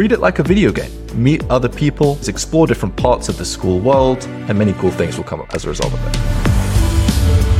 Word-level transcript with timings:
treat 0.00 0.12
it 0.12 0.20
like 0.20 0.38
a 0.38 0.42
video 0.42 0.72
game. 0.72 0.90
Meet 1.12 1.44
other 1.50 1.68
people, 1.68 2.18
explore 2.26 2.66
different 2.66 2.96
parts 2.96 3.28
of 3.28 3.36
the 3.36 3.44
Skool 3.44 3.82
world, 3.82 4.24
and 4.48 4.58
many 4.58 4.72
cool 4.72 4.90
things 4.90 5.18
will 5.18 5.24
come 5.24 5.42
up 5.42 5.54
as 5.54 5.66
a 5.66 5.68
result 5.68 5.92
of 5.92 6.02
it. 6.06 6.16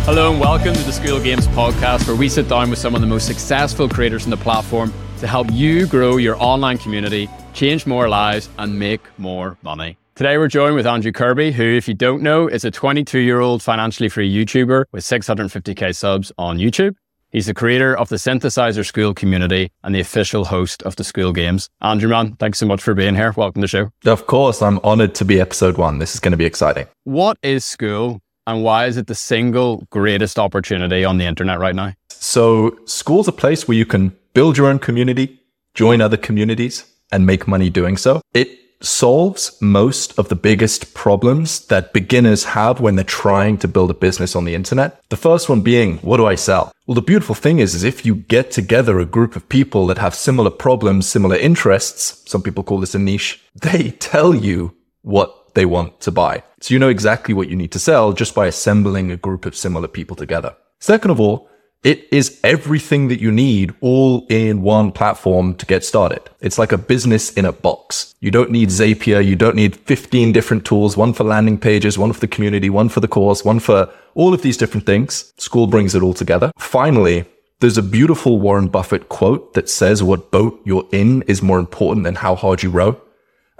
Hello 0.07 0.31
and 0.31 0.41
welcome 0.41 0.73
to 0.73 0.83
the 0.85 0.91
Skool 0.91 1.23
Games 1.23 1.47
podcast, 1.49 2.07
where 2.07 2.17
we 2.17 2.31
sit 2.31 2.49
down 2.49 2.71
with 2.71 2.79
some 2.79 2.95
of 2.95 3.03
the 3.03 3.07
most 3.07 3.27
successful 3.27 3.91
creators 3.91 4.25
on 4.25 4.31
the 4.31 4.39
platform 4.39 4.91
to 5.19 5.27
help 5.27 5.53
you 5.53 5.87
grow 5.87 6.17
your 6.17 6.35
online 6.43 6.79
community, 6.79 7.29
change 7.53 7.85
more 7.85 8.09
lives, 8.09 8.49
and 8.57 8.79
make 8.79 9.03
more 9.19 9.59
money. 9.61 9.99
Today 10.15 10.39
we're 10.39 10.49
joined 10.49 10.77
with 10.77 10.87
Andrew 10.87 11.13
Kirby, 11.13 11.53
who, 11.53 11.65
if 11.65 11.89
you 11.89 11.93
don't 11.93 12.23
know, 12.23 12.49
is 12.49 12.65
a 12.65 12.71
22 12.71 13.19
year 13.19 13.41
old 13.41 13.63
financially 13.63 14.09
free 14.09 14.35
YouTuber 14.35 14.87
with 14.93 15.05
650k 15.05 15.95
subs 15.95 16.33
on 16.39 16.57
YouTube. 16.57 16.95
He's 17.33 17.47
the 17.47 17.55
creator 17.55 17.97
of 17.97 18.09
the 18.09 18.17
Synthesizer 18.17 18.85
School 18.85 19.15
community 19.15 19.71
and 19.85 19.95
the 19.95 20.01
official 20.01 20.47
host 20.47 20.83
of 20.83 20.97
the 20.97 21.05
Skool 21.05 21.33
Games. 21.33 21.69
Andrew, 21.81 22.09
man, 22.09 22.35
thanks 22.35 22.59
so 22.59 22.67
much 22.67 22.83
for 22.83 22.93
being 22.93 23.15
here. 23.15 23.33
Welcome 23.37 23.63
to 23.63 23.67
the 23.67 23.69
show. 23.69 23.93
Of 24.05 24.27
course, 24.27 24.61
I'm 24.61 24.81
honored 24.83 25.15
to 25.15 25.25
be 25.25 25.41
episode 25.41 25.79
one. 25.79 26.01
This 26.01 26.13
is 26.13 26.19
going 26.19 26.33
to 26.33 26.37
be 26.37 26.45
exciting. 26.45 26.89
What 27.05 27.39
is 27.41 27.65
Skool 27.65 28.19
and 28.49 28.65
why 28.65 28.87
is 28.87 28.97
it 28.97 29.07
the 29.07 29.15
single 29.15 29.87
greatest 29.91 30.41
opportunity 30.41 31.05
on 31.05 31.19
the 31.19 31.25
internet 31.25 31.61
right 31.61 31.75
now? 31.75 31.95
So, 32.09 32.73
Skool's 32.87 33.29
a 33.29 33.33
place 33.33 33.69
where 33.69 33.77
you 33.77 33.87
can 33.87 34.17
build 34.35 34.59
your 34.59 34.67
own 34.67 34.81
community, 34.81 35.41
join 35.75 36.01
other 36.01 36.17
communities, 36.17 36.85
and 37.13 37.27
make 37.27 37.47
money 37.47 37.71
doing 37.71 37.97
so. 37.97 38.21
It 38.35 38.59
solves 38.83 39.57
most 39.61 40.19
of 40.19 40.29
the 40.29 40.37
biggest 40.37 40.95
problems 40.95 41.67
that 41.67 41.93
beginners 41.93 42.45
have 42.45 42.81
when 42.81 42.97
they're 42.97 43.05
trying 43.05 43.59
to 43.59 43.69
build 43.69 43.91
a 43.91 43.95
business 43.95 44.35
on 44.35 44.45
the 44.45 44.55
internet. 44.55 45.01
The 45.09 45.17
first 45.17 45.49
one 45.49 45.61
being, 45.61 45.99
what 45.99 46.17
do 46.17 46.27
I 46.27 46.35
sell? 46.35 46.73
Well, 46.87 46.95
the 46.95 47.03
beautiful 47.03 47.35
thing 47.35 47.59
is, 47.59 47.75
is 47.75 47.85
if 47.85 48.07
you 48.07 48.15
get 48.15 48.51
together 48.51 48.99
a 48.99 49.05
group 49.07 49.37
of 49.37 49.49
people 49.49 49.87
that 49.89 49.99
have 49.99 50.15
similar 50.15 50.51
problems, 50.51 51.09
similar 51.09 51.37
interests, 51.37 52.23
some 52.31 52.43
people 52.43 52.65
call 52.65 52.79
this 52.79 52.95
a 52.95 52.99
niche, 52.99 53.43
they 53.55 53.91
tell 53.91 54.35
you 54.35 54.75
what 55.03 55.55
they 55.55 55.67
want 55.67 56.01
to 56.01 56.11
buy. 56.11 56.43
So 56.61 56.75
you 56.75 56.79
know 56.79 56.89
exactly 56.89 57.35
what 57.35 57.49
you 57.49 57.57
need 57.57 57.73
to 57.73 57.79
sell 57.79 58.13
just 58.13 58.35
by 58.35 58.47
assembling 58.47 59.11
a 59.11 59.17
group 59.17 59.47
of 59.47 59.57
similar 59.57 59.89
people 59.89 60.17
together. 60.17 60.55
Second 60.79 61.11
of 61.11 61.21
all, 61.21 61.50
it 61.83 62.07
is 62.13 62.39
everything 62.45 63.09
that 63.09 63.21
you 63.21 63.33
need 63.33 63.75
all 63.81 64.27
in 64.29 64.61
one 64.61 64.93
platform 64.93 65.55
to 65.55 65.65
get 65.65 65.83
started. 65.83 66.21
It's 66.41 66.59
like 66.59 66.73
a 66.73 66.79
business 66.79 67.33
in 67.33 67.47
a 67.47 67.53
box. 67.53 68.15
You 68.21 68.31
don't 68.31 68.51
need 68.51 68.69
Zapier. 68.69 69.25
You 69.25 69.35
don't 69.35 69.57
need 69.57 69.77
15 69.77 70.33
different 70.33 70.67
tools, 70.67 70.97
one 70.97 71.15
for 71.15 71.25
landing 71.25 71.57
pages, 71.57 71.97
one 71.97 72.13
for 72.13 72.21
the 72.21 72.29
community, 72.29 72.69
one 72.69 72.91
for 72.91 73.01
the 73.01 73.09
course, 73.09 73.45
one 73.45 73.61
for 73.61 73.91
all 74.15 74.35
of 74.35 74.43
these 74.43 74.59
different 74.59 74.85
things. 74.85 75.33
Skool 75.39 75.71
brings 75.71 75.95
it 75.95 76.03
all 76.03 76.13
together. 76.13 76.53
Finally, 76.59 77.25
there's 77.61 77.79
a 77.79 77.83
beautiful 77.83 78.39
Warren 78.39 78.69
Buffett 78.69 79.09
quote 79.09 79.55
that 79.55 79.71
says 79.71 80.03
what 80.03 80.31
boat 80.31 80.61
you're 80.65 80.89
in 80.93 81.23
is 81.23 81.41
more 81.41 81.59
important 81.59 82.05
than 82.05 82.17
how 82.17 82.35
hard 82.35 82.63
you 82.63 82.71
row. 82.71 83.01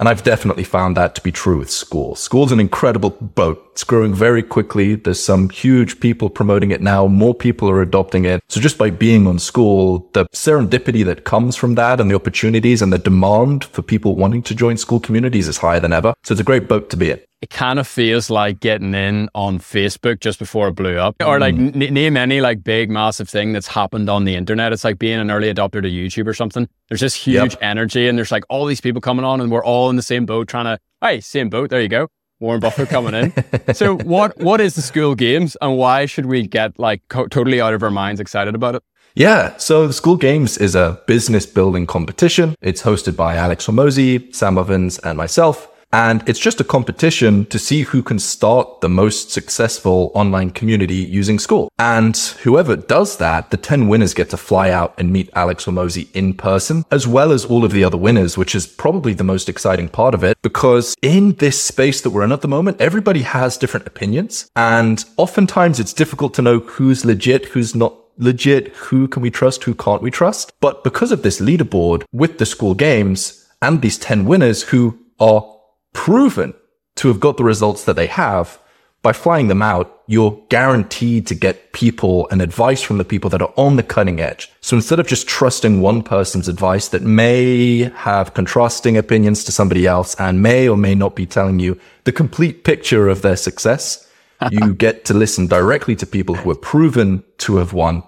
And 0.01 0.09
I've 0.09 0.23
definitely 0.23 0.65
found 0.65 0.97
that 0.97 1.15
to 1.17 1.21
be 1.21 1.31
true 1.31 1.59
with 1.59 1.69
Skool. 1.69 2.15
Skool's 2.15 2.53
an 2.53 2.59
incredible 2.59 3.11
boat. 3.11 3.63
It's 3.73 3.85
growing 3.85 4.15
very 4.15 4.43
quickly. 4.43 4.95
There's 4.95 5.23
some 5.23 5.51
huge 5.51 6.01
people 6.01 6.31
promoting 6.31 6.71
it 6.71 6.81
now. 6.81 7.07
More 7.07 7.35
people 7.35 7.69
are 7.69 7.83
adopting 7.83 8.25
it. 8.25 8.43
So 8.49 8.63
just 8.63 8.79
by 8.79 8.89
being 8.89 9.27
on 9.27 9.37
Skool, 9.37 10.11
the 10.15 10.25
serendipity 10.35 11.05
that 11.05 11.25
comes 11.25 11.55
from 11.55 11.75
that 11.75 12.01
and 12.01 12.11
the 12.11 12.15
opportunities 12.15 12.81
and 12.81 12.91
the 12.91 12.99
demand 12.99 13.65
for 13.65 13.83
people 13.83 14.17
wanting 14.17 14.43
to 14.45 14.55
join 14.55 14.77
Skool 14.77 15.03
communities 15.03 15.49
is 15.49 15.59
higher 15.59 15.81
than 15.81 15.93
ever. 15.93 16.15
So 16.25 16.33
it's 16.33 16.41
a 16.41 16.45
great 16.45 16.67
boat 16.67 16.89
to 16.91 16.97
be 16.97 17.11
in 17.11 17.21
it 17.43 17.49
kind 17.49 17.79
of 17.79 17.89
feels 17.89 18.29
like 18.29 18.61
getting 18.61 18.95
in 18.95 19.31
on 19.35 19.59
Facebook 19.59 20.21
just 20.21 20.39
before 20.39 20.69
it 20.69 20.73
blew 20.73 20.99
up, 20.99 21.17
or 21.25 21.41
like 21.41 21.55
mm. 21.55 21.75
n- 21.75 21.95
name 21.95 22.17
any 22.17 22.41
like 22.41 22.63
big 22.63 22.91
massive 22.91 23.29
thing 23.29 23.53
that's 23.53 23.67
happened 23.67 24.11
on 24.11 24.25
the 24.25 24.35
internet. 24.35 24.73
It's 24.73 24.85
like 24.85 24.99
being 24.99 25.19
an 25.19 25.31
early 25.31 25.53
adopter 25.53 25.83
to 25.83 25.89
YouTube 25.89 26.27
or 26.27 26.35
something. 26.35 26.69
There's 26.89 27.01
this 27.01 27.15
huge 27.15 27.53
yep. 27.53 27.63
energy, 27.63 28.09
and 28.09 28.19
there's 28.19 28.31
like 28.31 28.45
all 28.51 28.67
these 28.67 28.81
people 28.81 29.01
coming 29.01 29.25
on, 29.25 29.41
and 29.41 29.51
we're 29.51 29.65
all 29.65 29.89
in 29.89 29.97
the 29.97 30.03
same 30.03 30.27
boat, 30.27 30.49
trying 30.49 30.67
to 30.67 30.79
hey, 31.01 31.21
same 31.21 31.49
boat. 31.49 31.71
There 31.71 31.81
you 31.81 31.89
go. 31.89 32.09
Warren 32.41 32.61
Buffett 32.61 32.89
coming 32.89 33.15
in. 33.15 33.75
so 33.75 33.97
what 33.97 34.37
what 34.39 34.61
is 34.61 34.75
the 34.75 34.83
Skool 34.83 35.17
games, 35.17 35.57
and 35.63 35.79
why 35.79 36.05
should 36.05 36.27
we 36.27 36.47
get 36.47 36.79
like 36.79 37.03
co- 37.09 37.27
totally 37.27 37.61
out 37.61 37.73
of 37.73 37.83
our 37.83 37.91
minds 37.91 38.21
excited 38.21 38.55
about 38.55 38.75
it? 38.75 38.83
Yeah, 39.15 39.57
so 39.57 39.89
the 39.89 39.93
Skool 39.93 40.21
Games 40.21 40.57
is 40.57 40.77
a 40.77 41.03
business 41.09 41.45
building 41.45 41.85
competition. 41.85 42.55
It's 42.61 42.83
hosted 42.83 43.17
by 43.17 43.35
Alex 43.35 43.67
Hormozi, 43.67 44.33
Sam 44.33 44.57
Evans, 44.57 45.01
and 45.01 45.19
myself. 45.19 45.67
And 45.93 46.23
it's 46.29 46.39
just 46.39 46.61
a 46.61 46.65
competition 46.65 47.47
to 47.47 47.59
see 47.59 47.83
who 47.83 48.03
can 48.03 48.19
start 48.19 48.81
the 48.81 48.89
most 48.89 49.31
successful 49.31 50.13
online 50.15 50.51
community 50.51 50.95
using 50.95 51.39
Skool. 51.39 51.69
And 51.79 52.17
whoever 52.43 52.77
does 52.77 53.17
that, 53.17 53.51
the 53.51 53.57
10 53.57 53.89
winners 53.89 54.15
get 54.15 54.31
to 54.31 54.37
fly 54.37 54.71
out 54.71 54.95
and 54.99 55.13
meet 55.13 55.31
Alex 55.35 55.65
Hormozi 55.65 56.09
in 56.15 56.35
person, 56.35 56.85
as 56.91 57.07
well 57.07 57.33
as 57.33 57.45
all 57.45 57.65
of 57.65 57.73
the 57.73 57.85
other 57.85 57.97
winners, 57.97 58.39
which 58.39 58.55
is 58.55 58.67
probably 58.67 59.15
the 59.15 59.25
most 59.25 59.49
exciting 59.49 59.89
part 59.89 60.15
of 60.15 60.23
it. 60.23 60.39
Because 60.43 60.95
in 61.03 61.35
this 61.35 61.61
space 61.61 62.01
that 62.03 62.11
we're 62.11 62.25
in 62.25 62.33
at 62.33 62.43
the 62.43 62.49
moment, 62.49 62.81
everybody 62.81 63.23
has 63.23 63.57
different 63.57 63.87
opinions. 63.87 64.51
And 64.55 65.05
oftentimes 65.17 65.81
it's 65.81 65.93
difficult 65.93 66.35
to 66.35 66.43
know 66.43 66.61
who's 66.61 67.05
legit, 67.05 67.47
who's 67.47 67.75
not 67.75 67.95
legit, 68.19 68.69
who 68.77 69.09
can 69.09 69.23
we 69.23 69.31
trust, 69.31 69.65
who 69.65 69.75
can't 69.75 70.03
we 70.03 70.11
trust. 70.11 70.53
But 70.61 70.85
because 70.85 71.11
of 71.11 71.23
this 71.23 71.41
leaderboard 71.41 72.05
with 72.13 72.39
the 72.39 72.45
Skool 72.45 72.77
games 72.77 73.49
and 73.63 73.83
these 73.83 73.99
10 73.99 74.25
winners 74.25 74.63
who 74.63 74.99
are 75.19 75.57
proven 75.93 76.55
to 76.97 77.09
have 77.09 77.21
got 77.21 77.37
the 77.37 77.45
results 77.45 77.85
that 77.85 77.97
they 77.97 78.07
have, 78.07 78.59
by 79.03 79.13
flying 79.15 79.49
them 79.49 79.63
out, 79.63 80.03
you're 80.07 80.43
guaranteed 80.51 81.27
to 81.27 81.35
get 81.35 81.73
people 81.73 82.29
and 82.31 82.43
advice 82.43 82.83
from 82.83 82.99
the 82.99 83.05
people 83.05 83.31
that 83.31 83.41
are 83.41 83.53
on 83.57 83.77
the 83.77 83.83
cutting 83.83 84.21
edge. 84.21 84.53
So 84.61 84.77
instead 84.77 85.01
of 85.01 85.07
just 85.07 85.27
trusting 85.27 85.81
one 85.81 86.03
person's 86.03 86.49
advice 86.49 86.89
that 86.89 87.03
may 87.03 87.91
have 87.95 88.35
contrasting 88.35 88.99
opinions 88.99 89.43
to 89.45 89.53
somebody 89.53 89.87
else 89.87 90.15
and 90.17 90.43
may 90.43 90.69
or 90.69 90.77
may 90.77 90.95
not 90.95 91.17
be 91.17 91.25
telling 91.25 91.61
you 91.61 91.81
the 92.05 92.13
complete 92.13 92.63
picture 92.65 93.09
of 93.09 93.23
their 93.23 93.37
success, 93.37 94.07
you 94.51 94.75
get 94.75 95.07
to 95.07 95.15
listen 95.15 95.47
directly 95.47 95.97
to 95.97 96.07
people 96.07 96.35
who 96.35 96.51
are 96.51 96.57
proven 96.57 97.25
to 97.39 97.57
have 97.57 97.73
won 97.73 98.03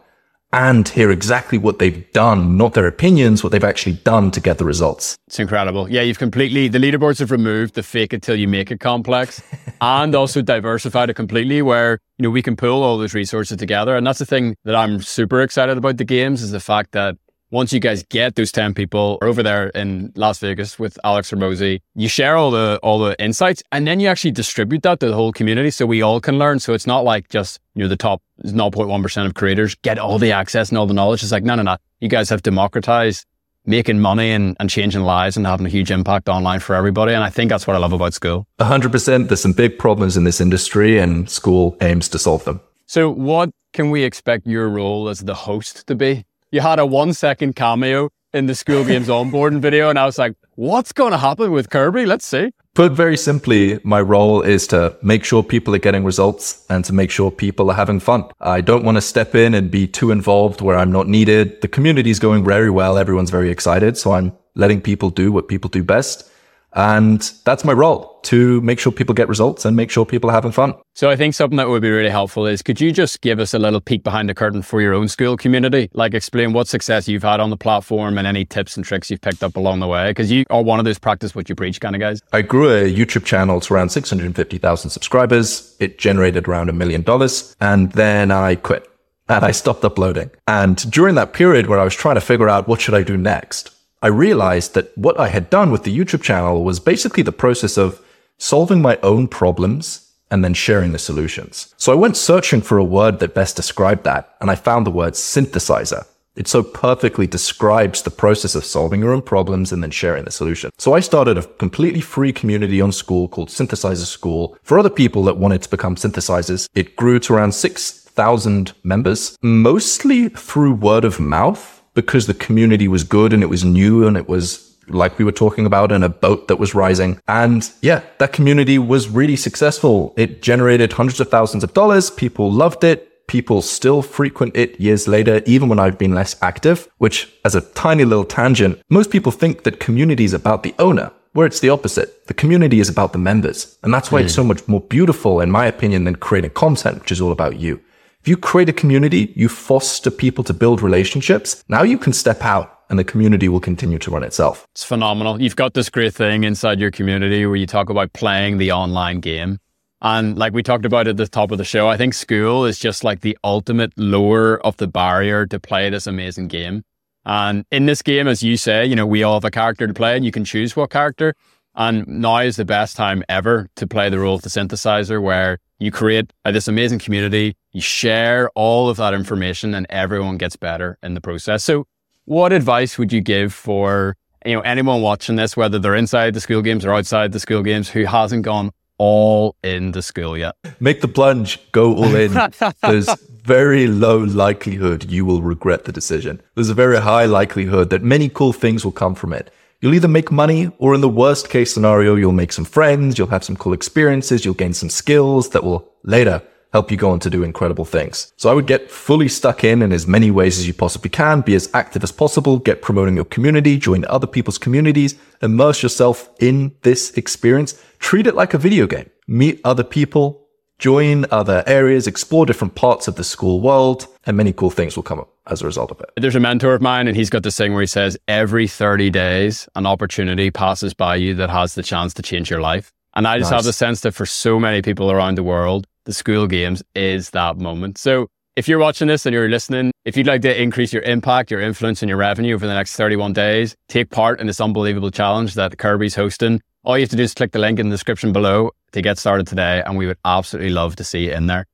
and 0.53 0.89
hear 0.89 1.11
exactly 1.11 1.57
what 1.57 1.79
they've 1.79 2.11
done, 2.13 2.57
not 2.57 2.75
their 2.75 2.87
opinions, 2.87 3.43
what 3.43 3.53
they've 3.53 3.65
actually 3.65 3.95
done 3.95 4.31
to 4.31 4.41
get 4.41 4.59
the 4.59 4.65
results. 4.65 5.17
It's 5.27 5.39
incredible. 5.39 5.91
Yeah, 5.91 6.03
you've 6.03 6.19
completely, 6.19 6.69
the 6.69 6.79
leaderboards 6.79 7.19
have 7.21 7.31
removed 7.31 7.75
the 7.75 7.83
fake 7.83 8.13
it 8.13 8.23
till 8.23 8.37
you 8.37 8.47
make 8.47 8.71
it 8.71 8.79
complex 8.79 9.43
and 9.81 10.15
also 10.15 10.43
diversified 10.43 11.09
it 11.09 11.15
completely 11.15 11.63
where, 11.63 11.99
you 12.19 12.25
know, 12.25 12.31
we 12.31 12.43
can 12.43 12.57
pull 12.57 12.83
all 12.83 12.99
those 12.99 13.15
resources 13.15 13.57
together. 13.57 13.97
And 13.97 14.07
that's 14.07 14.19
the 14.19 14.27
thing 14.27 14.55
that 14.65 14.75
I'm 14.75 15.01
super 15.01 15.41
excited 15.41 15.79
about 15.79 15.97
the 15.97 16.05
games 16.05 16.43
is 16.43 16.51
the 16.51 16.61
fact 16.61 16.93
that 16.93 17.17
once 17.53 17.71
you 17.73 17.79
guys 17.79 18.03
get 18.05 18.35
those 18.35 18.51
10 18.51 18.73
people 18.73 19.19
over 19.21 19.43
there 19.43 19.69
in 19.69 20.11
Las 20.17 20.39
Vegas 20.39 20.79
with 20.79 20.99
Alex 21.05 21.31
Hormozi, 21.31 21.81
you 21.95 22.09
share 22.09 22.35
all 22.35 22.51
the 22.51 22.81
all 22.83 22.99
the 22.99 23.15
insights 23.23 23.63
and 23.71 23.87
then 23.87 24.01
you 24.01 24.09
actually 24.09 24.31
distribute 24.31 24.83
that 24.83 24.99
to 25.01 25.07
the 25.07 25.15
whole 25.15 25.33
community 25.33 25.71
so 25.71 25.87
we 25.87 26.01
all 26.03 26.19
can 26.19 26.39
learn. 26.39 26.59
So 26.59 26.73
it's 26.73 26.87
not 26.87 27.05
like 27.05 27.29
just, 27.29 27.61
you 27.75 27.83
know, 27.83 27.89
the 27.89 27.97
top 27.97 28.23
0.1% 28.45 29.27
of 29.27 29.35
creators 29.35 29.75
get 29.77 29.99
all 29.99 30.19
the 30.19 30.33
access 30.33 30.71
and 30.71 30.79
all 30.79 30.87
the 30.87 30.95
knowledge. 30.95 31.23
It's 31.23 31.31
like, 31.31 31.45
no, 31.45 31.55
no, 31.55 31.63
no. 31.63 31.77
You 32.01 32.09
guys 32.09 32.31
have 32.31 32.43
democratized 32.43 33.27
making 33.67 34.01
money 34.01 34.31
and, 34.31 34.57
and 34.59 34.69
changing 34.69 35.03
lives 35.03 35.37
and 35.37 35.47
having 35.47 35.67
a 35.67 35.69
huge 35.69 35.91
impact 35.91 36.29
online 36.29 36.59
for 36.59 36.75
everybody. 36.75 37.13
And 37.13 37.23
I 37.23 37.31
think 37.31 37.51
that's 37.51 37.67
what 37.67 37.77
I 37.77 37.79
love 37.79 37.93
about 37.93 38.13
Skool. 38.13 38.45
100%. 38.59 39.29
There's 39.29 39.43
some 39.43 39.53
big 39.53 39.79
problems 39.79 40.17
in 40.17 40.25
this 40.25 40.41
industry 40.41 40.99
and 40.99 41.27
Skool 41.27 41.81
aims 41.83 42.09
to 42.09 42.19
solve 42.19 42.45
them. 42.45 42.61
So 42.87 43.11
what 43.11 43.51
can 43.73 43.91
we 43.91 44.03
expect 44.03 44.47
your 44.47 44.69
role 44.69 45.09
as 45.09 45.21
the 45.21 45.35
host 45.35 45.87
to 45.87 45.95
be? 45.95 46.25
You 46.53 46.61
had 46.61 46.79
a 46.79 46.85
one 46.85 47.15
second 47.15 47.57
cameo 47.57 48.11
in 48.35 48.45
the 48.45 48.53
Skool 48.53 48.87
games 48.87 49.09
onboarding 49.19 49.61
video, 49.61 49.89
and 49.89 49.99
I 49.99 50.05
was 50.05 50.19
like, 50.19 50.35
what's 50.55 50.93
going 50.93 51.13
to 51.13 51.17
happen 51.17 51.51
with 51.51 51.71
Kirby? 51.71 52.05
Let's 52.05 52.27
see. 52.27 52.53
Put 52.75 52.93
very 52.93 53.17
simply, 53.17 53.81
my 53.85 54.03
role 54.03 54.43
is 54.43 54.67
to 54.67 54.95
make 55.03 55.25
sure 55.25 55.43
people 55.43 55.75
are 55.75 55.79
getting 55.79 56.05
results 56.05 56.67
and 56.69 56.85
to 56.85 56.93
make 56.93 57.11
sure 57.11 57.31
people 57.31 57.71
are 57.71 57.75
having 57.75 58.01
fun. 58.01 58.25
I 58.39 58.61
don't 58.61 58.85
want 58.85 58.99
to 58.99 59.01
step 59.01 59.35
in 59.35 59.55
and 59.55 59.71
be 59.71 59.87
too 59.87 60.11
involved 60.11 60.61
where 60.61 60.77
I'm 60.77 60.93
not 60.93 61.09
needed. 61.09 61.63
The 61.63 61.69
community 61.69 62.11
is 62.11 62.19
going 62.19 62.45
very 62.45 62.69
well. 62.69 62.99
Everyone's 62.99 63.31
very 63.31 63.51
excited. 63.51 63.97
So 63.97 64.13
I'm 64.13 64.33
letting 64.55 64.83
people 64.83 65.09
do 65.09 65.33
what 65.33 65.49
people 65.49 65.71
do 65.71 65.83
best. 65.83 66.31
And 66.75 67.21
that's 67.45 67.65
my 67.65 67.73
role 67.73 68.19
to 68.23 68.61
make 68.61 68.79
sure 68.79 68.93
people 68.93 69.15
get 69.15 69.29
results 69.29 69.65
and 69.65 69.77
make 69.77 69.91
sure 69.91 70.07
people 70.07 70.31
are 70.31 70.33
having 70.33 70.53
fun. 70.53 70.75
So 70.95 71.11
I 71.11 71.17
think 71.17 71.35
something 71.35 71.57
that 71.57 71.69
would 71.69 71.83
be 71.83 71.91
really 71.91 72.11
helpful 72.11 72.47
is 72.47 72.63
could 72.63 72.81
you 72.81 72.93
just 72.93 73.21
give 73.21 73.41
us 73.41 73.53
a 73.53 73.59
little 73.59 73.81
peek 73.81 74.03
behind 74.05 74.29
the 74.29 74.35
curtain 74.35 74.63
for 74.63 74.81
your 74.81 74.95
own 74.95 75.07
Skool 75.07 75.39
community? 75.39 75.91
Like 75.93 76.15
explain 76.15 76.53
what 76.53 76.69
success 76.69 77.09
you've 77.09 77.23
had 77.23 77.41
on 77.41 77.51
the 77.51 77.57
platform 77.57 78.19
and 78.19 78.27
any 78.27 78.45
tips 78.45 78.77
and 78.77 78.85
tricks 78.85 79.11
you've 79.11 79.21
picked 79.21 79.43
up 79.43 79.57
along 79.57 79.81
the 79.81 79.87
way. 79.87 80.11
Because 80.11 80.31
you 80.31 80.45
are 80.51 80.63
one 80.63 80.79
of 80.79 80.85
those 80.85 80.99
practice 80.99 81.35
what 81.35 81.49
you 81.49 81.55
preach 81.55 81.81
kind 81.81 81.97
of 81.97 82.01
guys. 82.01 82.21
I 82.33 82.43
grew 82.43 82.71
a 82.71 82.93
YouTube 82.93 83.25
channel 83.25 83.61
to 83.61 83.75
around 83.75 83.91
650,000 83.91 84.91
subscribers. 84.91 85.77
It 85.81 85.99
generated 85.99 86.49
around 86.49 86.69
a 86.69 86.73
million 86.73 87.03
dollars 87.03 87.57
and 87.61 87.93
then 87.93 88.31
I 88.31 88.55
quit 88.55 88.89
and 89.29 89.45
I 89.45 89.51
stopped 89.51 89.85
uploading. 89.85 90.31
And 90.47 90.91
during 90.91 91.15
that 91.17 91.33
period 91.33 91.67
where 91.67 91.79
I 91.79 91.85
was 91.85 91.95
trying 91.95 92.17
to 92.17 92.21
figure 92.21 92.49
out 92.49 92.69
what 92.69 92.81
should 92.81 92.95
I 92.95 93.03
do 93.03 93.17
next, 93.17 93.71
I 94.03 94.09
realized 94.09 94.75
that 94.75 94.97
what 94.99 95.19
I 95.19 95.29
had 95.29 95.49
done 95.49 95.71
with 95.71 95.85
the 95.85 95.97
YouTube 95.97 96.23
channel 96.23 96.65
was 96.65 96.81
basically 96.81 97.23
the 97.23 97.31
process 97.31 97.79
of 97.79 98.05
solving 98.37 98.83
my 98.83 98.99
own 99.03 99.29
problems 99.29 100.13
and 100.29 100.45
then 100.45 100.55
sharing 100.55 100.91
the 100.91 100.99
solutions. 100.99 101.73
So 101.77 101.93
I 101.93 101.97
went 101.97 102.17
searching 102.17 102.63
for 102.63 102.79
a 102.79 102.85
word 102.85 103.21
that 103.21 103.35
best 103.35 103.55
described 103.55 104.03
that, 104.05 104.35
and 104.41 104.51
I 104.51 104.57
found 104.57 104.85
the 104.85 104.91
word 104.91 105.13
synthesizer. 105.13 106.05
It 106.35 106.49
so 106.49 106.63
perfectly 106.63 107.27
describes 107.27 108.03
the 108.03 108.11
process 108.11 108.55
of 108.55 108.65
solving 108.65 109.01
your 109.01 109.13
own 109.13 109.23
problems 109.23 109.71
and 109.71 109.83
then 109.83 109.91
sharing 109.91 110.25
the 110.25 110.31
solution. 110.31 110.71
So 110.79 110.95
I 110.95 111.01
started 111.01 111.37
a 111.39 111.43
completely 111.43 112.01
free 112.01 112.33
community 112.33 112.81
on 112.81 112.91
Skool 112.91 113.31
called 113.31 113.51
Synthesizer 113.51 114.07
School 114.07 114.57
for 114.63 114.79
other 114.79 114.91
people 114.91 115.23
that 115.25 115.37
wanted 115.37 115.63
to 115.63 115.71
become 115.71 115.95
synthesizers. 115.95 116.69
It 116.75 116.97
grew 116.97 117.21
to 117.21 117.35
around 117.35 117.53
6,000 117.53 118.73
members, 118.83 119.37
mostly 119.43 120.31
through 120.31 120.73
word 120.73 121.05
of 121.05 121.21
mouth 121.21 121.82
because 121.95 122.27
the 122.27 122.35
community 122.35 122.89
was 122.89 123.05
good 123.05 123.33
and 123.33 123.43
it 123.43 123.49
was 123.49 123.65
new 123.65 124.07
and 124.07 124.17
it 124.17 124.29
was 124.29 124.69
like 124.89 125.19
we 125.19 125.25
were 125.25 125.33
talking 125.33 125.67
about 125.67 125.93
in 125.93 126.03
a 126.03 126.09
boat 126.09 126.49
that 126.49 126.57
was 126.57 126.75
rising. 126.75 127.21
And 127.29 127.71
yeah, 127.83 128.03
that 128.19 128.33
community 128.33 128.79
was 128.79 129.09
really 129.09 129.37
successful. 129.37 130.13
It 130.17 130.43
generated 130.43 130.93
hundreds 130.93 131.21
of 131.21 131.31
thousands 131.31 131.65
of 131.65 131.73
dollars. 131.73 132.11
People 132.11 132.51
loved 132.51 132.85
it 132.85 133.09
people 133.33 133.63
still 133.63 134.03
frequent 134.03 134.55
it 134.55 134.79
years 134.79 135.09
later, 135.09 135.41
even 135.47 135.67
when 135.69 135.79
I've 135.79 135.97
been 135.97 136.15
less 136.15 136.37
active, 136.43 136.87
which 136.99 137.33
as 137.47 137.55
a 137.55 137.63
tiny 137.63 138.05
little 138.05 138.27
tangent, 138.27 138.83
most 138.91 139.11
people 139.11 139.33
think 139.33 139.63
that 139.63 139.81
community 139.81 140.25
is 140.25 140.35
about 140.35 140.63
the 140.63 140.75
owner, 140.79 141.11
where 141.33 141.47
it's 141.47 141.61
the 141.61 141.71
opposite. 141.71 142.27
The 142.27 142.35
community 142.35 142.79
is 142.79 142.91
about 142.91 143.15
the 143.15 143.19
members. 143.19 143.79
And 143.83 143.95
that's 143.95 144.13
why 144.13 144.21
mm. 144.21 144.25
it's 144.25 144.35
so 144.35 144.45
much 144.45 144.67
more 144.69 144.83
beautiful, 144.83 145.41
in 145.41 145.51
my 145.51 145.65
opinion, 145.65 146.05
than 146.05 146.17
creating 146.17 146.51
content, 146.51 147.01
which 147.01 147.13
is 147.13 147.23
all 147.23 147.33
about 147.33 147.59
you. 147.59 147.81
If 148.23 148.29
you 148.29 148.37
create 148.37 148.69
a 148.69 148.73
community, 148.73 149.33
you 149.35 149.49
foster 149.49 150.09
people 150.09 150.45
to 150.45 150.55
build 150.55 150.81
relationships. 150.81 151.65
Now 151.69 151.83
you 151.83 151.99
can 151.99 152.13
step 152.13 152.41
out 152.43 152.83
and 152.89 152.97
the 152.97 153.03
community 153.03 153.49
will 153.49 153.59
continue 153.59 153.99
to 153.99 154.13
run 154.13 154.23
itself. 154.23 154.65
It's 154.71 154.85
phenomenal. 154.85 155.43
You've 155.43 155.57
got 155.57 155.75
this 155.75 155.91
great 155.91 156.15
thing 156.15 156.45
inside 156.45 156.79
your 156.79 156.93
community 156.93 157.45
where 157.47 157.57
you 157.57 157.67
talk 157.67 157.91
about 157.91 158.13
playing 158.13 158.59
the 158.59 158.71
online 158.71 159.19
game. 159.19 159.59
And 160.03 160.39
like 160.39 160.53
we 160.53 160.63
talked 160.63 160.85
about 160.85 161.09
at 161.09 161.17
the 161.17 161.27
top 161.27 161.51
of 161.51 161.59
the 161.59 161.65
show, 161.65 161.89
I 161.89 161.97
think 161.97 162.15
Skool 162.15 162.69
is 162.69 162.79
just 162.79 163.03
like 163.03 163.23
the 163.23 163.37
ultimate 163.43 163.93
lower 163.97 164.65
of 164.65 164.77
the 164.77 164.87
barrier 164.87 165.45
to 165.47 165.59
play 165.59 165.91
this 165.91 166.07
amazing 166.07 166.47
game. 166.47 166.85
And 167.25 167.65
in 167.73 167.87
this 167.87 168.03
game, 168.03 168.29
as 168.29 168.41
you 168.41 168.57
say, 168.57 168.87
you 168.87 168.95
know, 168.95 169.07
we 169.07 169.25
all 169.25 169.35
have 169.35 169.45
a 169.45 169.51
character 169.51 169.89
to 169.89 169.95
play 169.95 170.15
and 170.15 170.25
you 170.25 170.31
can 170.31 170.45
choose 170.45 170.77
what 170.77 170.91
character. 170.91 171.35
And 171.75 172.07
now 172.07 172.39
is 172.39 172.57
the 172.57 172.65
best 172.65 172.97
time 172.97 173.25
ever 173.29 173.69
to 173.77 173.87
play 173.87 174.11
the 174.11 174.19
role 174.19 174.35
of 174.35 174.43
the 174.43 174.51
synthesizer 174.51 175.23
where 175.23 175.59
you 175.79 175.91
create 175.91 176.33
uh, 176.45 176.53
this 176.53 176.69
amazing 176.69 176.99
community, 176.99 177.57
you 177.73 177.81
share 177.81 178.51
all 178.55 178.89
of 178.89 178.99
that 178.99 179.15
information 179.15 179.75
and 179.75 179.87
everyone 179.89 180.37
gets 180.37 180.57
better 180.57 180.99
in 181.03 181.15
the 181.15 181.21
process. 181.21 181.65
So 181.65 181.87
what 182.25 182.53
advice 182.53 182.99
would 182.99 183.13
you 183.13 183.21
give 183.21 183.53
for 183.53 184.17
you 184.45 184.55
know 184.55 184.61
anyone 184.61 185.03
watching 185.03 185.37
this, 185.37 185.57
whether 185.57 185.79
they're 185.79 185.95
inside 185.95 186.35
the 186.35 186.41
Skool 186.41 186.65
games 186.65 186.85
or 186.85 186.93
outside 186.93 187.33
the 187.33 187.39
Skool 187.39 187.65
games, 187.65 187.89
who 187.89 188.05
hasn't 188.05 188.43
gone 188.43 188.71
all 188.99 189.57
in 189.63 189.93
the 189.93 190.01
Skool 190.01 190.39
yet. 190.39 190.55
Make 190.81 191.01
the 191.01 191.09
plunge, 191.09 191.59
go 191.73 191.95
all 191.95 192.15
in. 192.15 192.33
There's 192.83 193.09
very 193.43 193.87
low 193.87 194.19
likelihood 194.19 195.11
you 195.11 195.25
will 195.25 195.43
regret 195.43 195.85
the 195.85 195.93
decision. 195.93 196.41
There's 196.55 196.71
a 196.71 196.75
very 196.75 197.01
high 197.01 197.25
likelihood 197.25 197.91
that 197.91 198.03
many 198.03 198.29
cool 198.29 198.53
things 198.53 198.85
will 198.85 198.93
come 198.93 199.15
from 199.15 199.33
it. 199.33 199.53
You'll 199.83 199.95
either 199.95 200.07
make 200.07 200.31
money 200.31 200.71
or 200.79 200.95
in 200.95 201.01
the 201.01 201.09
worst 201.09 201.51
case 201.51 201.75
scenario, 201.75 202.15
you'll 202.15 202.31
make 202.31 202.53
some 202.53 202.65
friends, 202.65 203.19
you'll 203.19 203.27
have 203.27 203.43
some 203.43 203.57
cool 203.57 203.73
experiences, 203.73 204.45
you'll 204.45 204.55
gain 204.55 204.75
some 204.75 204.89
skills 204.89 205.49
that 205.51 205.65
will 205.65 205.93
later 206.05 206.41
help 206.73 206.93
you 206.93 206.97
go 206.97 207.11
on 207.11 207.19
to 207.19 207.29
do 207.29 207.43
incredible 207.43 207.85
things. 207.85 208.33
So 208.37 208.49
I 208.49 208.55
would 208.55 208.69
get 208.69 208.93
fully 208.93 209.27
stuck 209.27 209.65
in 209.65 209.83
in 209.83 209.91
as 209.93 210.07
many 210.07 210.31
ways 210.31 210.57
as 210.61 210.69
you 210.69 210.73
possibly 210.73 211.11
can, 211.11 211.41
be 211.41 211.57
as 211.57 211.69
active 211.75 212.05
as 212.05 212.13
possible, 212.13 212.61
get 212.61 212.81
promoting 212.81 213.17
your 213.17 213.25
community, 213.25 213.77
join 213.77 214.05
other 214.05 214.29
people's 214.29 214.57
communities, 214.57 215.17
immerse 215.43 215.83
yourself 215.83 216.31
in 216.39 216.77
this 216.83 217.11
experience, 217.15 217.83
treat 217.99 218.29
it 218.29 218.37
like 218.37 218.55
a 218.55 218.59
video 218.59 218.87
game, 218.87 219.11
meet 219.27 219.61
other 219.65 219.83
people, 219.83 220.42
join 220.83 221.25
other 221.31 221.63
areas, 221.69 222.09
explore 222.09 222.45
different 222.45 222.75
parts 222.75 223.07
of 223.07 223.15
the 223.15 223.23
Skool 223.23 223.61
world, 223.61 224.09
and 224.27 224.37
many 224.37 224.53
cool 224.53 224.69
things 224.69 224.97
will 224.97 225.05
come 225.05 225.21
up 225.21 225.33
as 225.47 225.63
a 225.63 225.67
result 225.67 225.93
of 225.93 226.01
it. 226.01 226.11
There's 226.17 226.35
a 226.35 226.41
mentor 226.41 226.75
of 226.75 226.83
mine, 226.83 227.07
and 227.07 227.17
he's 227.17 227.31
got 227.31 227.45
this 227.45 227.57
thing 227.57 227.73
where 227.73 227.83
he 227.83 227.87
says, 227.87 228.19
every 228.27 228.67
30 228.67 229.09
days, 229.09 229.69
an 229.77 229.87
opportunity 229.87 230.51
passes 230.51 230.93
by 230.93 231.15
you 231.15 231.35
that 231.35 231.51
has 231.51 231.77
the 231.77 231.85
chance 231.85 232.13
to 232.15 232.23
change 232.23 232.51
your 232.51 232.61
life. 232.61 232.91
And 233.15 233.29
I 233.29 233.39
just 233.39 233.53
nice. 233.53 233.59
have 233.59 233.65
the 233.65 233.73
sense 233.73 234.01
that 234.01 234.13
for 234.13 234.27
so 234.27 234.59
many 234.59 234.83
people 234.83 235.13
around 235.13 235.37
the 235.37 235.45
world, 235.45 235.87
the 236.05 236.13
Skool 236.13 236.49
games 236.49 236.83
is 236.97 237.31
that 237.31 237.59
moment. 237.59 237.97
So 237.97 238.27
if 238.57 238.67
you're 238.67 238.81
watching 238.81 239.07
this 239.07 239.25
and 239.25 239.33
you're 239.33 239.49
listening, 239.49 239.93
if 240.05 240.17
you'd 240.17 240.27
like 240.27 240.43
to 240.43 240.61
increase 240.61 240.93
your 240.93 241.03
impact, 241.03 241.53
your 241.53 241.61
influence, 241.61 242.03
and 242.03 242.09
your 242.09 242.19
revenue 242.19 242.57
over 242.57 242.67
the 242.67 242.75
next 242.75 242.97
31 242.97 243.35
days, 243.35 243.77
take 243.89 244.11
part 244.11 244.41
in 244.41 244.49
this 244.49 244.61
unbelievable 244.61 245.13
challenge 245.13 245.55
that 245.55 245.79
Kirby's 245.79 246.17
hosting. 246.17 246.61
All 246.85 246.99
you 246.99 247.03
have 247.03 247.11
to 247.11 247.17
do 247.17 247.23
is 247.23 247.33
click 247.33 247.53
the 247.53 247.61
link 247.61 247.79
in 247.79 247.89
the 247.89 247.95
description 247.95 248.33
below 248.33 248.73
to 248.91 249.03
get 249.03 249.17
started 249.17 249.47
today, 249.47 249.83
and 249.87 249.97
we 249.97 250.07
would 250.07 250.19
absolutely 250.25 250.71
love 250.71 250.97
to 250.97 251.05
see 251.05 251.27
you 251.27 251.33
in 251.33 251.47
there. 251.47 251.67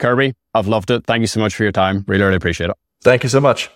Kirby, 0.00 0.34
I've 0.52 0.66
loved 0.66 0.90
it. 0.90 1.04
Thank 1.06 1.20
you 1.20 1.28
so 1.28 1.38
much 1.40 1.54
for 1.54 1.62
your 1.62 1.72
time. 1.72 2.04
Really, 2.08 2.24
really 2.24 2.36
appreciate 2.36 2.70
it. 2.70 2.76
Thank 3.02 3.22
you 3.22 3.28
so 3.28 3.40
much. 3.40 3.70